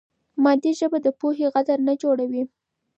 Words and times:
مادي 0.43 0.71
ژبه 0.79 0.97
د 1.01 1.07
پوهې 1.19 1.45
غدر 1.53 1.77
نه 1.87 1.93
جوړوي. 2.01 2.43